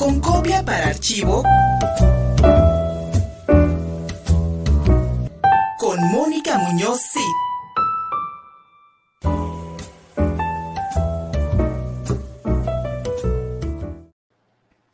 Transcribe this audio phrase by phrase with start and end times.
[0.00, 1.42] con copia para archivo
[5.78, 7.20] con Mónica Muñoz Cid.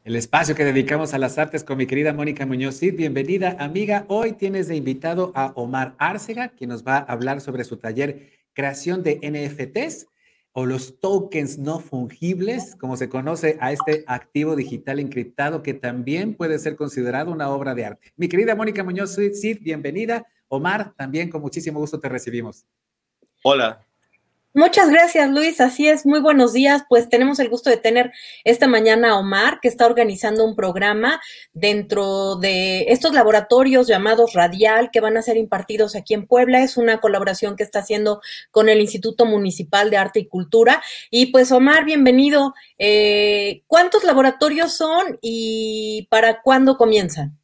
[0.02, 2.96] El espacio que dedicamos a las artes con mi querida Mónica Muñoz Cid.
[2.96, 4.06] Bienvenida, amiga.
[4.08, 8.32] Hoy tienes de invitado a Omar Arcega, quien nos va a hablar sobre su taller
[8.54, 10.08] Creación de NFTs
[10.58, 16.34] o los tokens no fungibles, como se conoce a este activo digital encriptado que también
[16.34, 18.14] puede ser considerado una obra de arte.
[18.16, 20.26] Mi querida Mónica Muñoz Cid, bienvenida.
[20.48, 22.64] Omar, también con muchísimo gusto te recibimos.
[23.42, 23.85] Hola,
[24.58, 25.60] Muchas gracias, Luis.
[25.60, 26.84] Así es, muy buenos días.
[26.88, 28.10] Pues tenemos el gusto de tener
[28.42, 31.20] esta mañana a Omar, que está organizando un programa
[31.52, 36.62] dentro de estos laboratorios llamados Radial, que van a ser impartidos aquí en Puebla.
[36.62, 40.82] Es una colaboración que está haciendo con el Instituto Municipal de Arte y Cultura.
[41.10, 42.54] Y pues, Omar, bienvenido.
[42.78, 47.38] Eh, ¿Cuántos laboratorios son y para cuándo comienzan?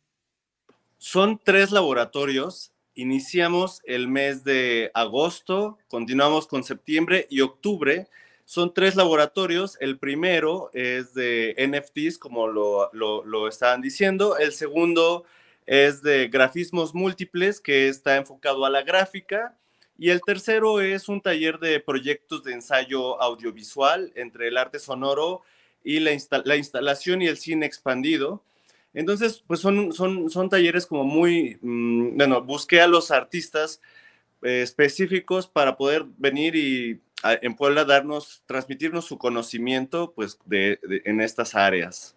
[0.96, 8.06] Son tres laboratorios Iniciamos el mes de agosto, continuamos con septiembre y octubre.
[8.44, 9.78] Son tres laboratorios.
[9.80, 14.36] El primero es de NFTs, como lo, lo, estaban diciendo.
[14.36, 15.24] El segundo
[15.64, 19.56] es de grafismos múltiples, que está enfocado a la gráfica.
[19.96, 25.40] Y el tercero es un taller de proyectos de ensayo audiovisual entre el arte sonoro
[25.82, 26.12] y la,
[26.44, 28.42] la instalación y el cine expandido.
[28.94, 33.80] Entonces, pues son, son, son talleres como muy, mm, bueno, busqué a los artistas
[34.42, 41.20] eh, específicos para poder venir y en Puebla darnos, transmitirnos su conocimiento, pues, de, en
[41.20, 42.16] estas áreas.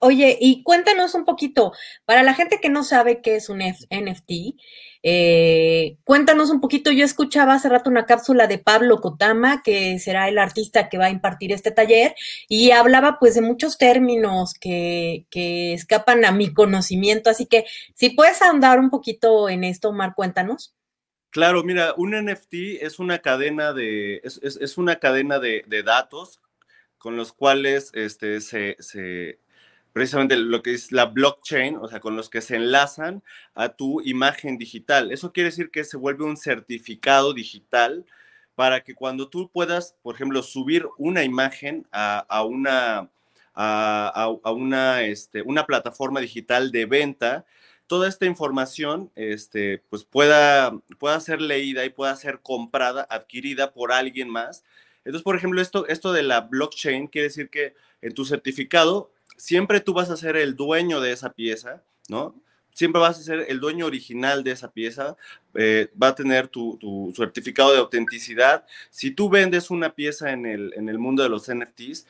[0.00, 1.72] Oye, y cuéntanos un poquito,
[2.04, 4.54] para la gente que no sabe qué es un NFT,
[5.02, 10.28] eh, cuéntanos un poquito, yo escuchaba hace rato una cápsula de Pablo Kotama, que será
[10.28, 12.14] el artista que va a impartir este taller,
[12.48, 18.10] y hablaba pues de muchos términos que, que escapan a mi conocimiento, así que si
[18.10, 20.76] puedes ahondar un poquito en esto, Omar, cuéntanos.
[21.30, 26.40] Claro, mira, un NFT es una cadena de, es, es, una cadena de, de, datos
[26.96, 28.76] con los cuales este, se
[29.98, 33.24] precisamente lo que es la blockchain, o sea, con los que se enlazan
[33.56, 35.10] a tu imagen digital.
[35.10, 38.06] Eso quiere decir que se vuelve un certificado digital
[38.54, 43.10] para que cuando tú puedas, por ejemplo, subir una imagen a, una,
[43.54, 47.44] a, una, este, una plataforma digital de venta,
[47.88, 53.90] toda esta información este, pues pueda, pueda ser leída y pueda ser comprada, adquirida por
[53.90, 54.62] alguien más.
[55.04, 59.80] Entonces, por ejemplo, esto, esto de la blockchain quiere decir que en tu certificado siempre
[59.80, 62.34] tú vas a ser el dueño de esa pieza, ¿no?
[62.72, 65.16] Siempre vas a ser el dueño original de esa pieza,
[65.54, 68.66] eh, va a tener tu, certificado de autenticidad.
[68.90, 72.06] Si tú vendes una pieza en el, en el mundo de los NFTs,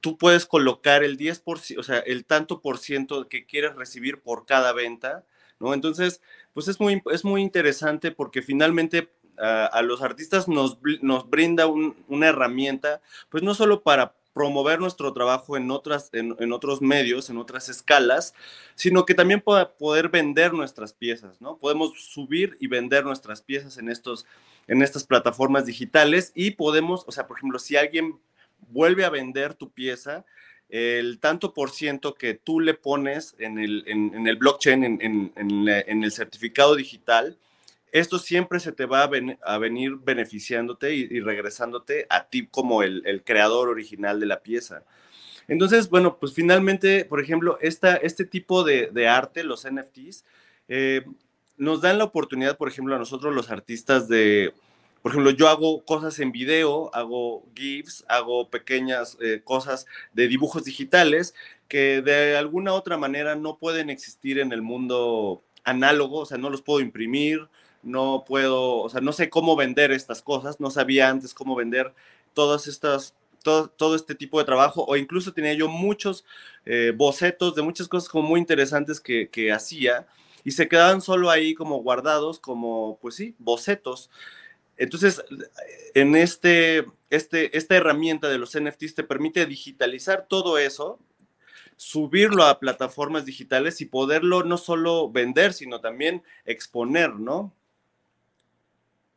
[0.00, 4.46] tú puedes colocar el 10%, o sea, el tanto por ciento que quieres recibir por
[4.46, 5.24] cada venta,
[5.60, 5.74] ¿no?
[5.74, 6.20] Entonces,
[6.52, 12.26] pues es muy, es muy interesante porque finalmente a los artistas nos, nos brinda una
[12.26, 17.68] herramienta, pues no solo para promover nuestro trabajo en, otras, en, otros medios, en otras
[17.68, 18.34] escalas,
[18.76, 21.58] sino que también pueda poder vender nuestras piezas, ¿no?
[21.58, 24.26] Podemos subir y vender nuestras piezas en, estos,
[24.68, 28.20] en estas plataformas digitales y podemos, o sea, por ejemplo, si alguien
[28.68, 30.24] vuelve a vender tu pieza,
[30.68, 36.04] el tanto por ciento que tú le pones en el, en, el blockchain, en, en
[36.04, 37.36] el certificado digital,
[37.92, 43.68] esto siempre se te va a, venir beneficiándote y, regresándote a ti como el, creador
[43.68, 44.84] original de la pieza.
[45.46, 50.24] Entonces, bueno, pues finalmente, por ejemplo, esta, este tipo de, arte, los NFTs,
[50.68, 51.04] eh,
[51.56, 54.52] nos dan la oportunidad, por ejemplo, a nosotros los artistas de,
[55.02, 60.64] por ejemplo, yo hago cosas en video, hago GIFs, hago pequeñas eh, cosas de dibujos
[60.64, 61.34] digitales
[61.68, 66.50] que de alguna otra manera no pueden existir en el mundo análogo, o sea, no
[66.50, 67.48] los puedo imprimir,
[67.82, 71.94] no puedo, o sea, no sé cómo vender estas cosas, no sabía antes cómo vender
[72.34, 76.24] todas estas, todo, todo este tipo de trabajo, o incluso tenía yo muchos
[76.66, 80.06] eh, bocetos de muchas cosas como muy interesantes que, que hacía
[80.44, 84.10] y se quedaban solo ahí como guardados, como, pues sí, bocetos.
[84.76, 85.22] Entonces,
[85.94, 91.00] en este, este, esta herramienta de los NFTs te permite digitalizar todo eso,
[91.76, 97.52] subirlo a plataformas digitales y poderlo no solo vender, sino también exponer, ¿no?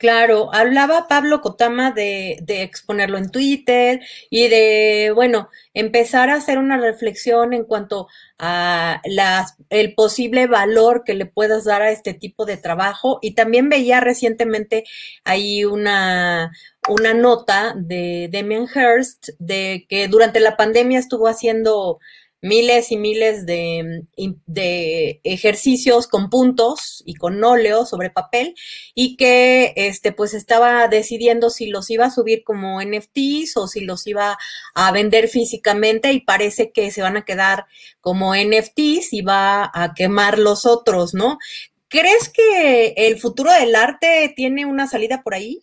[0.01, 4.01] Claro, hablaba Pablo Cotama de, de, exponerlo en Twitter
[4.31, 8.07] y de, bueno, empezar a hacer una reflexión en cuanto
[8.39, 13.19] a las, el posible valor que le puedas dar a este tipo de trabajo.
[13.21, 14.86] Y también veía recientemente
[15.24, 16.51] ahí una,
[16.89, 22.00] una nota de Damien Hirst de que durante la pandemia estuvo haciendo
[22.41, 24.03] miles y miles de,
[24.47, 28.55] de, ejercicios con puntos y con óleo sobre papel
[28.95, 33.81] y que este pues estaba decidiendo si los iba a subir como NFTs o si
[33.81, 34.38] los iba
[34.73, 37.65] a vender físicamente y parece que se van a quedar
[37.99, 41.37] como NFTs y va a quemar los otros, ¿no?
[41.87, 45.61] ¿Crees que el futuro del arte tiene una salida por ahí?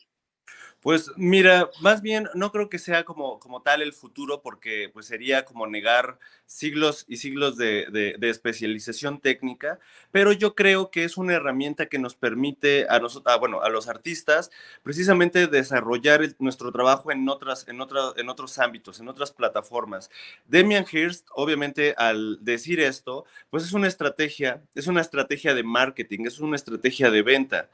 [0.80, 5.06] Pues mira, más bien no creo que sea como, como tal el futuro porque pues
[5.06, 9.80] sería como negar siglos y siglos de, especialización técnica,
[10.12, 13.68] pero yo creo que es una herramienta que nos permite a nosotros, ah, bueno, a
[13.70, 14.52] los artistas
[14.84, 17.80] precisamente desarrollar nuestro trabajo en, otras, en,
[18.16, 20.10] en otros ámbitos, en otras plataformas.
[20.46, 26.26] Demian Hirst, obviamente al decir esto, pues es una estrategia, es una estrategia de marketing,
[26.26, 27.68] es una estrategia de venta.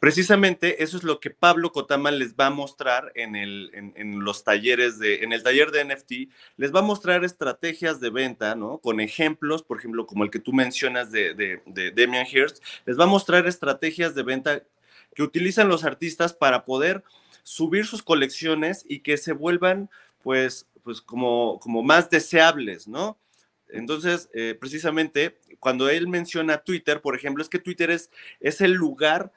[0.00, 3.70] Precisamente eso es lo que Pablo Cotama les va a mostrar en, el,
[4.18, 6.12] los talleres de, en el taller de NFT,
[6.56, 8.78] les va a mostrar estrategias de venta, ¿no?
[8.78, 13.08] Con ejemplos, por ejemplo, como el que tú mencionas de, de, Hirst, les va a
[13.08, 14.62] mostrar estrategias de venta
[15.14, 17.04] que utilizan los artistas para poder
[17.42, 19.90] subir sus colecciones y que se vuelvan,
[20.22, 23.18] pues, pues como, como más deseables, ¿no?
[23.68, 28.10] Entonces, eh, precisamente, cuando él menciona Twitter, por ejemplo, es que Twitter es,
[28.40, 29.30] es el lugar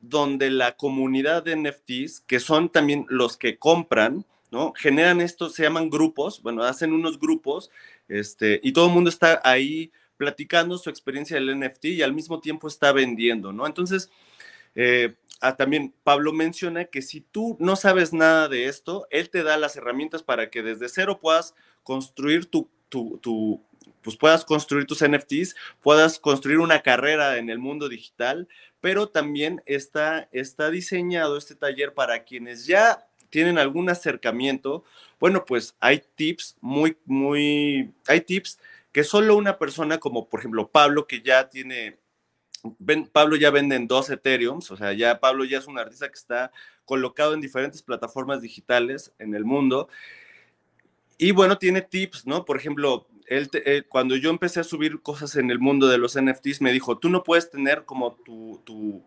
[0.00, 4.72] donde la comunidad de NFTs, que son también los que compran, ¿no?
[4.74, 7.70] Generan esto, se llaman grupos, bueno, hacen unos grupos,
[8.08, 12.40] este, y todo el mundo está ahí platicando su experiencia del NFT y al mismo
[12.40, 13.66] tiempo está vendiendo, ¿no?
[13.66, 14.10] Entonces,
[14.74, 19.42] eh, ah, también Pablo menciona que si tú no sabes nada de esto, él te
[19.42, 23.62] da las herramientas para que desde cero puedas construir tu, tu, tu
[24.02, 28.48] pues puedas construir tus NFTs, puedas construir una carrera en el mundo digital,
[28.80, 34.84] pero también está, está diseñado este taller para quienes ya tienen algún acercamiento.
[35.18, 38.58] Bueno, pues hay tips muy, muy, hay tips
[38.92, 41.98] que solo una persona como por ejemplo Pablo, que ya tiene,
[43.12, 46.18] Pablo ya vende en dos Ethereums, o sea, ya Pablo ya es un artista que
[46.18, 46.52] está
[46.84, 49.88] colocado en diferentes plataformas digitales en el mundo.
[51.18, 52.44] Y bueno, tiene tips, ¿no?
[52.44, 56.20] Por ejemplo, él eh, cuando yo empecé a subir cosas en el mundo de los
[56.20, 58.60] NFTs, me dijo, tú no puedes tener como tu,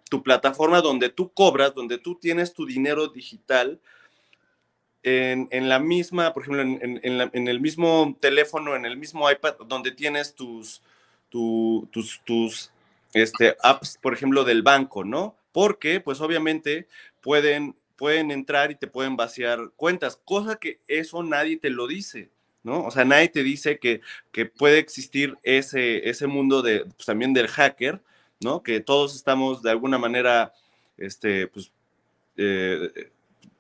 [0.10, 3.82] tu, plataforma donde tú cobras, donde tú tienes tu dinero digital
[5.04, 9.56] en, en la misma, por ejemplo, en, en, el mismo teléfono, en el mismo iPad,
[9.68, 10.82] donde tienes tus,
[11.28, 12.72] tus, tus
[13.14, 15.36] este, apps, por ejemplo, del banco, ¿no?
[15.52, 16.88] Porque, pues obviamente,
[17.20, 22.30] pueden, pueden entrar y te pueden vaciar cuentas, cosa que eso nadie te lo dice.
[22.64, 22.86] ¿No?
[22.86, 24.02] O sea, nadie te dice que,
[24.32, 28.02] que puede existir ese, ese mundo de, pues, también del hacker,
[28.42, 28.64] ¿no?
[28.64, 30.54] Que todos estamos de alguna manera,
[30.98, 31.72] este, pues,
[32.38, 33.10] eh,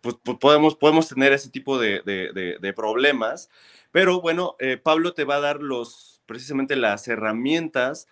[0.01, 3.49] pues, pues podemos, podemos tener ese tipo de, de, problemas,
[3.91, 8.07] pero bueno, eh, Pablo te va a dar los, precisamente las herramientas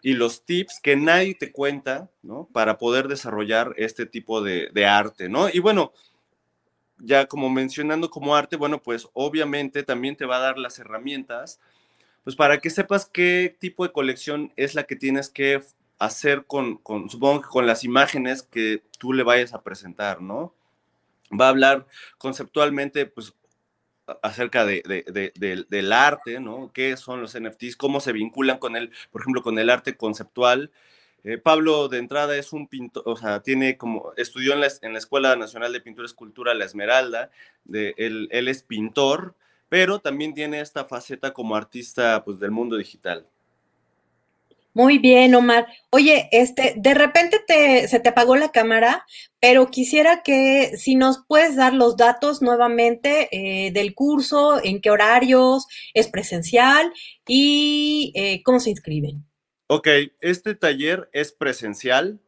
[0.00, 2.48] y los tips que nadie te cuenta, ¿no?
[2.52, 5.48] Para poder desarrollar este tipo de, arte, ¿no?
[5.48, 5.92] Y bueno,
[7.00, 11.60] ya como mencionando como arte, bueno, pues obviamente también te va a dar las herramientas,
[12.24, 15.62] pues para que sepas qué tipo de colección es la que tienes que
[15.98, 20.54] hacer con, con supongo que con las imágenes que tú le vayas a presentar, ¿no?
[21.38, 21.86] Va a hablar
[22.18, 23.34] conceptualmente, pues,
[24.22, 24.82] acerca de,
[25.68, 26.70] del arte, ¿no?
[26.72, 27.76] ¿Qué son los NFTs?
[27.76, 30.70] ¿Cómo se vinculan con él, por ejemplo, con el arte conceptual?
[31.28, 35.36] Eh, Pablo de entrada es un pintor, o sea, tiene como, estudió en la, Escuela
[35.36, 37.30] Nacional de Pintura y Escultura La Esmeralda,
[37.66, 39.34] de, él, es pintor,
[39.68, 43.26] pero también tiene esta faceta como artista pues, del mundo digital.
[44.72, 45.66] Muy bien, Omar.
[45.90, 49.04] Oye, este, de repente te, se te apagó la cámara,
[49.38, 54.90] pero quisiera que si nos puedes dar los datos nuevamente eh, del curso, en qué
[54.90, 56.90] horarios, es presencial
[57.26, 59.27] y eh, cómo se inscriben.
[59.70, 59.86] Ok,
[60.22, 62.18] este taller es presencial.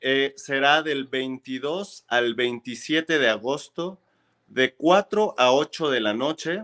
[0.00, 4.00] Eh, será del 22 al 27 de agosto,
[4.46, 6.62] de 4 a 8 de la noche.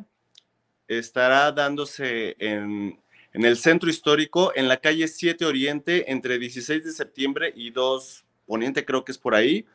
[0.88, 2.98] Estará dándose en,
[3.34, 8.86] el centro histórico, en la calle 7 Oriente, entre 16 de septiembre y 2 Poniente,
[8.86, 9.66] creo que es por ahí,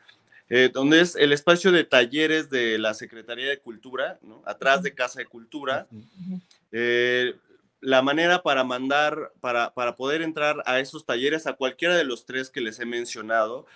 [0.48, 5.20] eh, donde es el espacio de talleres de la Secretaría de Cultura, atrás de Casa
[5.20, 5.86] de Cultura
[7.82, 12.24] la manera para mandar, para, para poder entrar a esos talleres, a cualquiera de los
[12.24, 13.66] tres que les he mencionado,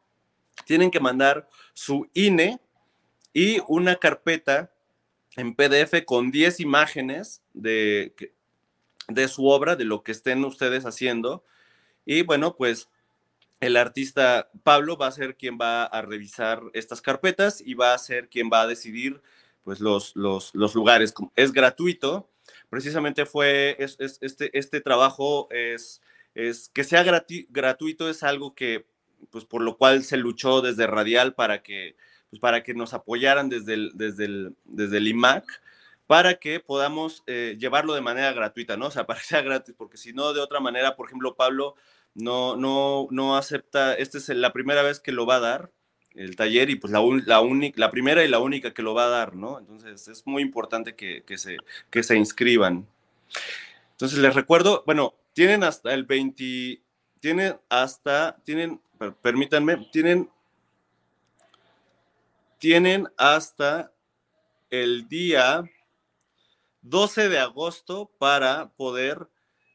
[0.66, 2.60] Tienen que mandar su INE
[3.34, 4.72] y una carpeta
[5.36, 8.14] en PDF con 10 imágenes de,
[9.08, 11.44] de su obra, de lo que estén ustedes haciendo.
[12.04, 12.88] Y bueno, pues
[13.62, 17.98] el artista Pablo va a ser quien va a revisar estas carpetas y va a
[17.98, 19.22] ser quien va a decidir
[19.62, 21.14] pues, los, los, lugares.
[21.36, 22.28] Es gratuito,
[22.68, 26.02] precisamente fue este, este trabajo es,
[26.34, 28.84] es que sea gratuito es algo que
[29.30, 31.94] pues por lo cual se luchó desde Radial para que
[32.30, 35.44] pues, para que nos apoyaran desde el, desde desde el IMAC
[36.08, 38.88] para que podamos eh, llevarlo de manera gratuita, ¿no?
[38.88, 41.76] O sea, para que sea gratis, porque si no, de otra manera, por ejemplo, Pablo
[42.14, 45.70] no, no, no acepta, esta es la primera vez que lo va a dar,
[46.14, 47.42] el taller, y pues la, la,
[47.74, 49.58] la primera y la única que lo va a dar, ¿no?
[49.58, 51.56] Entonces es muy importante que, que, se,
[51.90, 52.86] que se inscriban.
[53.92, 56.82] Entonces les recuerdo, bueno, tienen hasta el 20,
[57.20, 58.80] tienen hasta, tienen,
[59.22, 60.28] permítanme, tienen,
[62.58, 63.92] tienen hasta
[64.70, 65.64] el día
[66.82, 69.28] 12 de agosto para poder,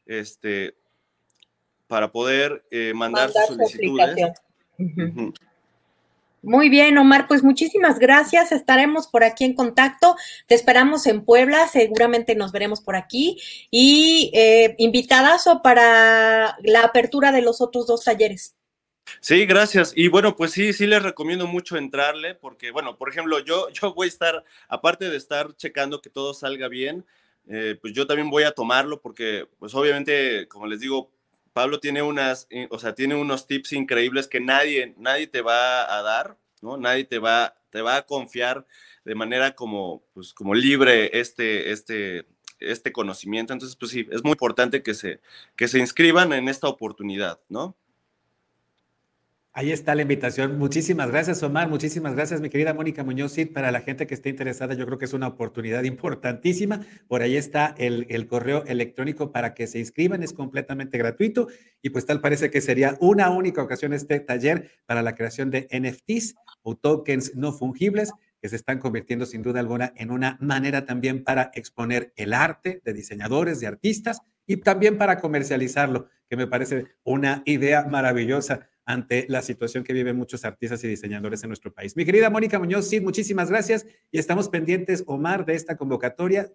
[0.06, 0.76] este,
[1.88, 4.32] para poder eh, mandar, sus solicitudes.
[6.42, 8.52] Muy bien, Omar, pues muchísimas gracias.
[8.52, 10.14] Estaremos por aquí en contacto.
[10.46, 13.40] Te esperamos en Puebla, seguramente nos veremos por aquí.
[13.72, 18.54] Y eh, invitadazo para la apertura de los otros dos talleres.
[19.20, 19.92] Sí, gracias.
[19.96, 23.94] Y bueno, pues sí, sí les recomiendo mucho entrarle porque, bueno, por ejemplo, yo, yo
[23.94, 27.04] voy a estar, aparte de estar checando que todo salga bien,
[27.48, 31.10] eh, pues yo también voy a tomarlo porque, pues obviamente, como les digo,
[31.58, 35.92] Pablo tiene unas, eh, o sea, tiene unos tips increíbles que nadie, nadie te va
[35.92, 36.76] a dar, ¿no?
[36.76, 38.64] Nadie te va, te va a confiar
[39.04, 42.28] de manera como, pues, como libre este, este,
[42.60, 43.52] este conocimiento.
[43.52, 45.20] Entonces, pues sí, es muy importante que se,
[45.56, 47.76] que se inscriban en esta oportunidad, ¿no?
[49.54, 50.58] Ahí está la invitación.
[50.58, 51.68] Muchísimas gracias, Omar.
[51.68, 53.32] Muchísimas gracias, mi querida Mónica Muñoz.
[53.32, 56.80] Sí, para la gente que esté interesada, yo creo que es una oportunidad importantísima.
[57.08, 60.22] Por ahí está el, el, correo electrónico para que se inscriban.
[60.22, 61.48] Es completamente gratuito.
[61.82, 65.66] Y pues tal parece que sería una única ocasión este taller para la creación de
[65.72, 70.84] NFTs o tokens no fungibles que se están convirtiendo sin duda alguna en una manera
[70.84, 76.46] también para exponer el arte de diseñadores, de artistas y también para comercializarlo, que me
[76.46, 81.70] parece una idea maravillosa ante la situación que viven muchos artistas y diseñadores en nuestro
[81.74, 81.94] país.
[81.94, 86.50] Mi querida Mónica Muñoz, sí, muchísimas gracias y estamos pendientes, Omar, de esta convocatoria.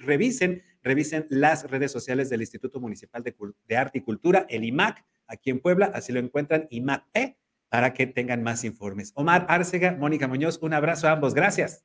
[0.00, 5.50] Revisen, revisen las redes sociales del Instituto Municipal de, Arte y Cultura, el IMAC, aquí
[5.50, 7.38] en Puebla, así lo encuentran, IMAC-P,
[7.68, 9.12] para que tengan más informes.
[9.14, 11.84] Omar Arcega, Mónica Muñoz, un abrazo a ambos, gracias.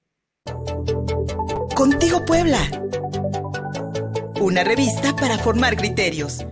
[1.76, 2.60] Contigo Puebla,
[4.42, 6.44] una revista para formar criterios.